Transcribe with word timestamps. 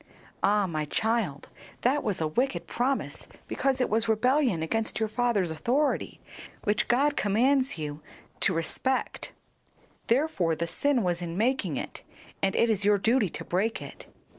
"Ah, 0.41 0.65
my 0.65 0.85
child, 0.85 1.49
that 1.81 2.03
was 2.03 2.19
a 2.19 2.25
wicked 2.27 2.65
promise 2.65 3.27
because 3.47 3.79
it 3.79 3.87
was 3.87 4.09
rebellion 4.09 4.63
against 4.63 4.99
your 4.99 5.07
father's 5.07 5.51
authority, 5.51 6.19
which 6.63 6.87
God 6.87 7.15
commands 7.15 7.77
you 7.77 8.01
to 8.39 8.51
respect. 8.51 9.31
Therefore 10.07 10.55
the 10.55 10.65
sin 10.65 11.03
was 11.03 11.21
in 11.21 11.37
making 11.37 11.77
it, 11.77 12.01
and 12.41 12.55
it 12.55 12.67
is 12.67 12.83
your 12.83 12.97
duty 12.97 13.29
to 13.29 13.45
break 13.45 13.79
it." 13.79 14.07